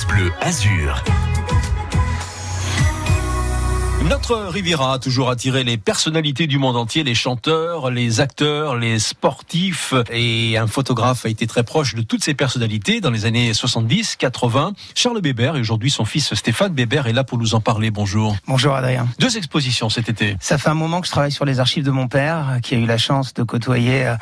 France 0.00 0.06
Bleu 0.06 0.32
Azur. 0.40 1.04
Notre 4.08 4.36
Riviera 4.36 4.94
a 4.94 4.98
toujours 4.98 5.28
attiré 5.30 5.62
les 5.62 5.76
personnalités 5.76 6.46
du 6.46 6.58
monde 6.58 6.76
entier, 6.76 7.04
les 7.04 7.14
chanteurs, 7.14 7.90
les 7.90 8.20
acteurs, 8.20 8.76
les 8.76 8.98
sportifs. 8.98 9.92
Et 10.10 10.56
un 10.56 10.66
photographe 10.66 11.26
a 11.26 11.28
été 11.28 11.46
très 11.46 11.64
proche 11.64 11.94
de 11.94 12.02
toutes 12.02 12.24
ces 12.24 12.34
personnalités 12.34 13.00
dans 13.00 13.10
les 13.10 13.26
années 13.26 13.52
70, 13.52 14.16
80. 14.16 14.72
Charles 14.94 15.20
Bébert 15.20 15.56
et 15.56 15.60
aujourd'hui 15.60 15.90
son 15.90 16.04
fils 16.04 16.34
Stéphane 16.34 16.72
Bébert 16.72 17.06
est 17.06 17.12
là 17.12 17.24
pour 17.24 17.36
nous 17.36 17.54
en 17.54 17.60
parler. 17.60 17.90
Bonjour. 17.90 18.36
Bonjour 18.46 18.74
Adrien. 18.74 19.06
Deux 19.18 19.36
expositions 19.36 19.90
cet 19.90 20.08
été. 20.08 20.36
Ça 20.40 20.56
fait 20.56 20.70
un 20.70 20.74
moment 20.74 21.00
que 21.00 21.06
je 21.06 21.12
travaille 21.12 21.32
sur 21.32 21.44
les 21.44 21.60
archives 21.60 21.84
de 21.84 21.90
mon 21.90 22.08
père, 22.08 22.58
qui 22.62 22.74
a 22.74 22.78
eu 22.78 22.86
la 22.86 22.98
chance 22.98 23.34
de 23.34 23.42
côtoyer 23.42 24.06
euh, 24.06 24.14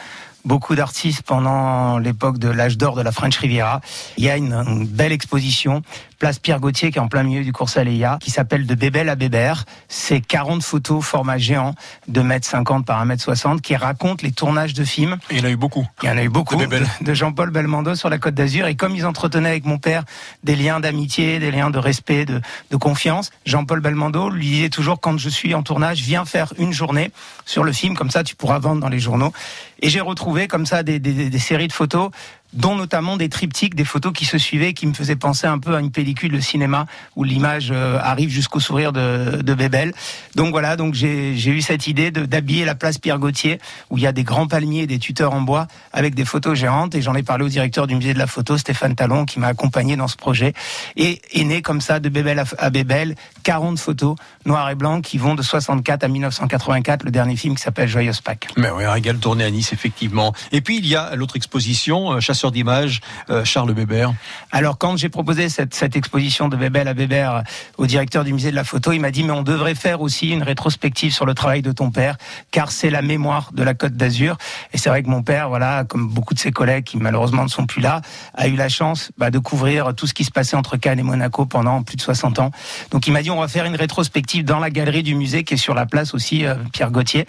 beaucoup 0.48 0.74
d'artistes 0.74 1.22
pendant 1.22 1.98
l'époque 1.98 2.38
de 2.38 2.48
l'âge 2.48 2.78
d'or 2.78 2.96
de 2.96 3.02
la 3.02 3.12
French 3.12 3.36
Riviera. 3.36 3.82
Il 4.16 4.24
y 4.24 4.30
a 4.30 4.36
une, 4.36 4.54
une, 4.54 4.86
belle 4.86 5.12
exposition, 5.12 5.82
place 6.18 6.38
Pierre 6.38 6.58
Gauthier, 6.58 6.90
qui 6.90 6.96
est 6.96 7.02
en 7.02 7.08
plein 7.08 7.22
milieu 7.22 7.44
du 7.44 7.52
cours 7.52 7.68
Aléa, 7.76 8.18
qui 8.20 8.30
s'appelle 8.30 8.66
De 8.66 8.74
Bébel 8.74 9.10
à 9.10 9.14
Bébert. 9.14 9.66
C'est 9.88 10.22
40 10.22 10.62
photos 10.62 11.04
format 11.04 11.36
géant, 11.36 11.74
de 12.08 12.22
mètres 12.22 12.48
50 12.48 12.86
par 12.86 12.98
1 12.98 13.04
mètre 13.04 13.22
60, 13.22 13.60
qui 13.60 13.76
racontent 13.76 14.22
les 14.22 14.32
tournages 14.32 14.72
de 14.72 14.84
films. 14.84 15.18
Et 15.30 15.34
il 15.34 15.40
y 15.40 15.42
en 15.42 15.44
a 15.44 15.50
eu 15.50 15.56
beaucoup. 15.56 15.86
Il 16.02 16.08
y 16.08 16.10
en 16.10 16.16
a 16.16 16.22
eu 16.22 16.30
beaucoup. 16.30 16.56
De, 16.56 16.62
Bébel. 16.62 16.86
de 17.02 17.14
Jean-Paul 17.14 17.50
Belmondo 17.50 17.94
sur 17.94 18.08
la 18.08 18.18
Côte 18.18 18.34
d'Azur. 18.34 18.66
Et 18.66 18.74
comme 18.74 18.96
ils 18.96 19.04
entretenaient 19.04 19.50
avec 19.50 19.66
mon 19.66 19.76
père 19.76 20.04
des 20.44 20.56
liens 20.56 20.80
d'amitié, 20.80 21.38
des 21.40 21.50
liens 21.50 21.68
de 21.68 21.78
respect, 21.78 22.24
de, 22.24 22.40
de 22.70 22.76
confiance, 22.76 23.30
Jean-Paul 23.44 23.80
Belmondo 23.80 24.30
lui 24.30 24.46
disait 24.46 24.70
toujours, 24.70 24.98
quand 24.98 25.18
je 25.18 25.28
suis 25.28 25.54
en 25.54 25.62
tournage, 25.62 26.00
viens 26.00 26.24
faire 26.24 26.54
une 26.56 26.72
journée 26.72 27.10
sur 27.44 27.64
le 27.64 27.72
film, 27.72 27.94
comme 27.94 28.10
ça 28.10 28.24
tu 28.24 28.34
pourras 28.34 28.58
vendre 28.58 28.80
dans 28.80 28.88
les 28.88 28.98
journaux. 28.98 29.32
Et 29.80 29.90
j'ai 29.90 30.00
retrouvé 30.00 30.37
comme 30.46 30.66
ça 30.66 30.82
des, 30.82 31.38
séries 31.38 31.68
de 31.68 31.72
photos 31.72 32.10
dont 32.52 32.76
notamment 32.76 33.16
des 33.16 33.28
triptyques, 33.28 33.74
des 33.74 33.84
photos 33.84 34.12
qui 34.12 34.24
se 34.24 34.38
suivaient, 34.38 34.72
qui 34.72 34.86
me 34.86 34.94
faisaient 34.94 35.16
penser 35.16 35.46
un 35.46 35.58
peu 35.58 35.74
à 35.74 35.80
une 35.80 35.90
pellicule 35.90 36.32
de 36.32 36.40
cinéma 36.40 36.86
où 37.16 37.24
l'image 37.24 37.70
euh, 37.70 37.98
arrive 38.00 38.30
jusqu'au 38.30 38.60
sourire 38.60 38.92
de, 38.92 39.42
de 39.42 39.54
Bébel. 39.54 39.92
Donc 40.34 40.50
voilà, 40.50 40.76
donc 40.76 40.94
j'ai 40.94 41.34
eu 41.34 41.60
cette 41.60 41.86
idée 41.86 42.10
d'habiller 42.10 42.64
la 42.64 42.74
place 42.74 42.98
Pierre 42.98 43.18
Gauthier 43.18 43.60
où 43.90 43.98
il 43.98 44.02
y 44.02 44.06
a 44.06 44.12
des 44.12 44.24
grands 44.24 44.46
palmiers, 44.46 44.86
des 44.86 44.98
tuteurs 44.98 45.34
en 45.34 45.40
bois 45.40 45.66
avec 45.92 46.14
des 46.14 46.24
photos 46.24 46.58
géantes 46.58 46.94
et 46.94 47.02
j'en 47.02 47.14
ai 47.14 47.22
parlé 47.22 47.44
au 47.44 47.48
directeur 47.48 47.86
du 47.86 47.94
musée 47.94 48.14
de 48.14 48.18
la 48.18 48.26
photo, 48.26 48.56
Stéphane 48.56 48.94
Talon, 48.94 49.24
qui 49.24 49.40
m'a 49.40 49.48
accompagné 49.48 49.96
dans 49.96 50.08
ce 50.08 50.16
projet 50.16 50.54
et 50.96 51.20
est 51.32 51.44
né 51.44 51.62
comme 51.62 51.80
ça 51.80 52.00
de 52.00 52.08
Bébel 52.08 52.42
à, 52.58 52.70
Bébel 52.70 53.14
40 53.42 53.78
photos 53.78 54.16
noires 54.46 54.70
et 54.70 54.74
blancs 54.74 55.04
qui 55.04 55.18
vont 55.18 55.34
de 55.34 55.42
64 55.42 56.04
à 56.04 56.08
1984, 56.08 57.04
le 57.04 57.10
dernier 57.10 57.36
film 57.36 57.54
qui 57.54 57.62
s'appelle 57.62 57.88
Joyeuse 57.88 58.20
Pâques. 58.20 58.48
Mais 58.56 58.70
oui, 58.70 58.84
un 58.84 58.92
régal 58.92 59.18
tourné 59.18 59.44
à 59.44 59.50
Nice 59.50 59.72
effectivement. 59.72 60.32
Et 60.52 60.60
puis 60.60 60.78
il 60.78 60.86
y 60.86 60.96
a 60.96 61.14
l'autre 61.16 61.36
exposition, 61.36 62.14
euh, 62.14 62.20
d'images, 62.46 63.00
euh, 63.30 63.44
Charles 63.44 63.72
Bébert. 63.72 64.14
Alors 64.52 64.78
quand 64.78 64.96
j'ai 64.96 65.08
proposé 65.08 65.48
cette, 65.48 65.96
exposition 65.96 66.48
de 66.48 66.56
Bébel 66.56 66.86
à 66.86 66.94
Bébert 66.94 67.42
au 67.76 67.86
directeur 67.86 68.24
du 68.24 68.32
musée 68.32 68.50
de 68.50 68.56
la 68.56 68.64
photo, 68.64 68.92
il 68.92 69.00
m'a 69.00 69.10
dit 69.10 69.24
mais 69.24 69.32
on 69.32 69.42
devrait 69.42 69.74
faire 69.74 70.00
aussi 70.00 70.30
une 70.30 70.42
rétrospective 70.42 71.12
sur 71.12 71.26
le 71.26 71.34
travail 71.34 71.62
de 71.62 71.72
ton 71.72 71.90
père, 71.90 72.16
car 72.50 72.70
c'est 72.70 72.90
la 72.90 73.02
mémoire 73.02 73.50
de 73.52 73.62
la 73.62 73.74
Côte 73.74 73.94
d'Azur. 73.94 74.36
Et 74.72 74.78
c'est 74.78 74.90
vrai 74.90 75.02
que 75.02 75.08
mon 75.08 75.22
père, 75.22 75.48
voilà, 75.48 75.84
comme 75.84 76.08
beaucoup 76.08 76.34
de 76.34 76.38
ses 76.38 76.52
collègues 76.52 76.84
qui 76.84 76.96
malheureusement 76.98 77.42
ne 77.42 77.48
sont 77.48 77.66
plus 77.66 77.80
là, 77.80 78.00
a 78.34 78.48
eu 78.48 78.56
la 78.56 78.68
chance 78.68 79.10
bah, 79.18 79.30
de 79.30 79.38
couvrir 79.38 79.94
tout 79.94 80.06
ce 80.06 80.14
qui 80.14 80.24
se 80.24 80.30
passait 80.30 80.56
entre 80.56 80.76
Cannes 80.76 80.98
et 80.98 81.02
Monaco 81.02 81.46
pendant 81.46 81.82
plus 81.82 81.96
de 81.96 82.02
60 82.02 82.38
ans. 82.38 82.50
Donc 82.90 83.06
il 83.06 83.12
m'a 83.12 83.22
dit 83.22 83.30
on 83.30 83.40
va 83.40 83.48
faire 83.48 83.64
une 83.64 83.76
rétrospective 83.76 84.44
dans 84.44 84.58
la 84.58 84.70
galerie 84.70 85.02
du 85.02 85.14
musée 85.14 85.44
qui 85.44 85.54
est 85.54 85.58
sur 85.58 85.74
la 85.74 85.86
place 85.86 86.14
aussi 86.14 86.44
euh, 86.44 86.54
Pierre 86.72 86.90
Gauthier. 86.90 87.26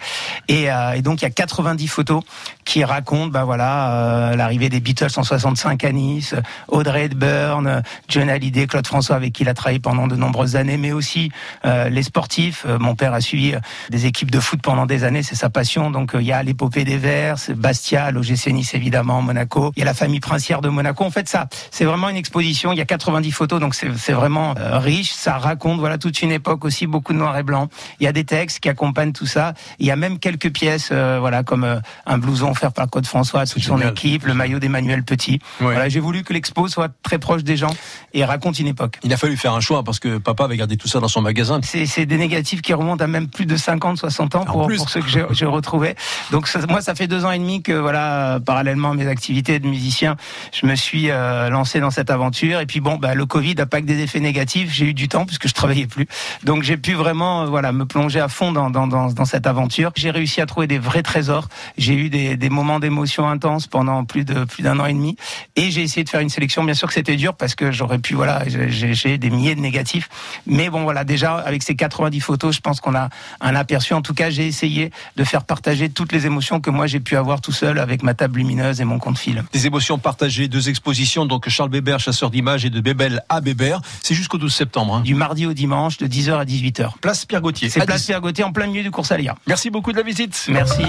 Et, 0.48 0.70
euh, 0.70 1.00
donc 1.00 1.22
il 1.22 1.24
y 1.24 1.26
a 1.26 1.30
90 1.30 1.88
photos 1.88 2.22
qui 2.64 2.84
racontent 2.84 3.28
bah 3.28 3.44
voilà 3.44 3.92
euh, 3.92 4.36
l'arrivée 4.36 4.68
des 4.68 4.80
Beatles 4.80 4.99
en 5.18 5.22
65 5.22 5.84
à 5.84 5.92
Nice, 5.92 6.34
Audrey 6.68 7.04
Hepburn, 7.04 7.82
John 8.08 8.28
Hallyday, 8.28 8.66
Claude 8.66 8.86
François 8.86 9.16
avec 9.16 9.32
qui 9.32 9.42
il 9.42 9.48
a 9.48 9.54
travaillé 9.54 9.78
pendant 9.78 10.06
de 10.06 10.16
nombreuses 10.16 10.56
années, 10.56 10.76
mais 10.76 10.92
aussi 10.92 11.30
euh, 11.64 11.88
les 11.88 12.02
sportifs. 12.02 12.66
mon 12.78 12.94
père 12.94 13.14
a 13.14 13.20
suivi 13.20 13.54
des 13.90 14.06
équipes 14.06 14.30
de 14.30 14.40
foot 14.40 14.60
pendant 14.62 14.86
des 14.86 15.04
années, 15.04 15.22
c'est 15.22 15.34
sa 15.34 15.50
passion. 15.50 15.90
Donc 15.90 16.12
il 16.14 16.26
y 16.26 16.32
a 16.32 16.42
l'épopée 16.42 16.84
des 16.84 16.98
Verts, 16.98 17.38
Bastia, 17.56 18.10
l'OGC 18.10 18.48
Nice 18.48 18.74
évidemment, 18.74 19.22
Monaco. 19.22 19.72
Il 19.76 19.80
y 19.80 19.82
a 19.82 19.86
la 19.86 19.94
famille 19.94 20.20
princière 20.20 20.60
de 20.60 20.68
Monaco. 20.68 21.04
En 21.04 21.10
fait 21.10 21.28
ça, 21.28 21.48
c'est 21.70 21.84
vraiment 21.84 22.08
une 22.08 22.16
exposition. 22.16 22.72
Il 22.72 22.78
y 22.78 22.82
a 22.82 22.86
90 22.86 23.30
photos, 23.32 23.60
donc 23.60 23.74
c'est 23.74 24.12
vraiment 24.12 24.54
riche. 24.56 25.12
Ça 25.12 25.38
raconte 25.38 25.78
voilà 25.78 25.98
toute 25.98 26.20
une 26.22 26.32
époque 26.32 26.64
aussi, 26.64 26.86
beaucoup 26.86 27.12
de 27.12 27.18
noir 27.18 27.36
et 27.38 27.42
blanc. 27.42 27.68
Il 28.00 28.04
y 28.04 28.06
a 28.06 28.12
des 28.12 28.24
textes 28.24 28.60
qui 28.60 28.68
accompagnent 28.68 29.12
tout 29.12 29.26
ça. 29.26 29.54
Il 29.78 29.86
y 29.86 29.90
a 29.90 29.96
même 29.96 30.18
quelques 30.18 30.52
pièces, 30.52 30.88
euh, 30.92 31.18
voilà, 31.20 31.42
comme 31.42 31.64
euh, 31.64 31.80
un 32.06 32.18
blouson 32.18 32.50
offert 32.50 32.72
par 32.72 32.88
Claude 32.88 33.06
François 33.06 33.42
à 33.42 33.46
toute 33.46 33.62
son 33.62 33.80
équipe, 33.80 34.26
le 34.26 34.34
maillot 34.34 34.58
d'Emmanuel 34.58 34.89
Petit. 35.04 35.40
Ouais. 35.60 35.72
Voilà, 35.72 35.88
j'ai 35.88 36.00
voulu 36.00 36.22
que 36.22 36.32
l'expo 36.32 36.68
soit 36.68 36.90
très 37.02 37.18
proche 37.18 37.42
des 37.42 37.56
gens 37.56 37.74
et 38.12 38.24
raconte 38.24 38.58
une 38.58 38.66
époque. 38.66 38.98
Il 39.02 39.12
a 39.12 39.16
fallu 39.16 39.36
faire 39.36 39.54
un 39.54 39.60
choix 39.60 39.82
parce 39.82 39.98
que 39.98 40.18
papa 40.18 40.44
avait 40.44 40.56
gardé 40.56 40.76
tout 40.76 40.88
ça 40.88 41.00
dans 41.00 41.08
son 41.08 41.22
magasin. 41.22 41.60
C'est 41.62 42.06
des 42.06 42.16
négatifs 42.16 42.62
qui 42.62 42.74
remontent 42.74 43.02
à 43.02 43.06
même 43.06 43.28
plus 43.28 43.46
de 43.46 43.56
50, 43.56 43.98
60 43.98 44.34
ans 44.34 44.44
pour, 44.44 44.66
pour 44.66 44.90
ceux 44.90 45.00
que 45.00 45.08
j'ai 45.08 45.46
retrouvés. 45.46 45.94
Donc 46.30 46.48
ça, 46.48 46.60
moi, 46.68 46.80
ça 46.80 46.94
fait 46.94 47.06
deux 47.06 47.24
ans 47.24 47.30
et 47.30 47.38
demi 47.38 47.62
que 47.62 47.72
voilà, 47.72 48.38
parallèlement 48.44 48.90
à 48.90 48.94
mes 48.94 49.06
activités 49.06 49.58
de 49.58 49.66
musicien, 49.66 50.16
je 50.52 50.66
me 50.66 50.74
suis 50.74 51.10
euh, 51.10 51.48
lancé 51.50 51.80
dans 51.80 51.90
cette 51.90 52.10
aventure. 52.10 52.60
Et 52.60 52.66
puis 52.66 52.80
bon, 52.80 52.96
bah, 52.96 53.14
le 53.14 53.26
Covid 53.26 53.54
n'a 53.54 53.66
pas 53.66 53.80
que 53.80 53.86
des 53.86 54.00
effets 54.00 54.20
négatifs. 54.20 54.72
J'ai 54.72 54.86
eu 54.86 54.94
du 54.94 55.08
temps 55.08 55.26
puisque 55.26 55.48
je 55.48 55.54
travaillais 55.54 55.86
plus. 55.86 56.06
Donc 56.44 56.62
j'ai 56.62 56.76
pu 56.76 56.94
vraiment 56.94 57.46
voilà 57.46 57.72
me 57.72 57.84
plonger 57.84 58.20
à 58.20 58.28
fond 58.28 58.52
dans, 58.52 58.70
dans, 58.70 58.86
dans, 58.86 59.12
dans 59.12 59.24
cette 59.24 59.46
aventure. 59.46 59.92
J'ai 59.96 60.10
réussi 60.10 60.40
à 60.40 60.46
trouver 60.46 60.66
des 60.66 60.78
vrais 60.78 61.02
trésors. 61.02 61.48
J'ai 61.78 61.94
eu 61.94 62.10
des, 62.10 62.36
des 62.36 62.50
moments 62.50 62.80
d'émotion 62.80 63.28
intenses 63.28 63.66
pendant 63.66 64.04
plus 64.04 64.24
de 64.24 64.44
plus 64.44 64.62
d'un 64.62 64.78
an 64.78 64.79
et 64.86 64.92
demi. 64.92 65.16
Et 65.56 65.70
j'ai 65.70 65.82
essayé 65.82 66.04
de 66.04 66.08
faire 66.08 66.20
une 66.20 66.28
sélection. 66.28 66.64
Bien 66.64 66.74
sûr 66.74 66.88
que 66.88 66.94
c'était 66.94 67.16
dur 67.16 67.34
parce 67.34 67.54
que 67.54 67.72
j'aurais 67.72 67.98
pu 67.98 68.14
voilà 68.14 68.44
j'ai 68.46 69.18
des 69.18 69.30
milliers 69.30 69.54
de 69.54 69.60
négatifs. 69.60 70.08
Mais 70.46 70.70
bon 70.70 70.82
voilà 70.82 71.04
déjà 71.04 71.36
avec 71.36 71.62
ces 71.62 71.74
90 71.74 72.20
photos, 72.20 72.54
je 72.54 72.60
pense 72.60 72.80
qu'on 72.80 72.94
a 72.94 73.08
un 73.40 73.56
aperçu. 73.56 73.94
En 73.94 74.02
tout 74.02 74.14
cas, 74.14 74.30
j'ai 74.30 74.46
essayé 74.46 74.90
de 75.16 75.24
faire 75.24 75.44
partager 75.44 75.88
toutes 75.88 76.12
les 76.12 76.26
émotions 76.26 76.60
que 76.60 76.70
moi 76.70 76.86
j'ai 76.86 77.00
pu 77.00 77.16
avoir 77.16 77.40
tout 77.40 77.52
seul 77.52 77.78
avec 77.78 78.02
ma 78.02 78.14
table 78.14 78.38
lumineuse 78.38 78.80
et 78.80 78.84
mon 78.84 78.98
compte 78.98 79.18
fil. 79.18 79.44
Des 79.52 79.66
émotions 79.66 79.98
partagées, 79.98 80.48
deux 80.48 80.68
expositions 80.68 81.26
donc 81.26 81.48
Charles 81.48 81.70
Bébert, 81.70 82.00
chasseur 82.00 82.30
d'images 82.30 82.64
et 82.64 82.70
de 82.70 82.80
Bébel 82.80 83.22
à 83.28 83.40
Bébert. 83.40 83.80
C'est 84.02 84.14
jusqu'au 84.14 84.38
12 84.38 84.52
septembre. 84.52 84.96
Hein. 84.96 85.00
Du 85.02 85.14
mardi 85.14 85.46
au 85.46 85.52
dimanche 85.52 85.98
de 85.98 86.06
10h 86.06 86.38
à 86.38 86.44
18h. 86.44 86.92
Place 87.00 87.24
Pierre 87.24 87.40
Gauthier. 87.40 87.68
C'est 87.68 87.84
place 87.84 88.04
Pierre 88.04 88.20
Gauthier 88.20 88.44
en 88.44 88.52
plein 88.52 88.66
milieu 88.66 88.82
du 88.82 88.90
cours 88.90 89.10
Alia. 89.10 89.34
Merci 89.46 89.70
beaucoup 89.70 89.92
de 89.92 89.96
la 89.96 90.02
visite. 90.02 90.46
Merci. 90.48 90.82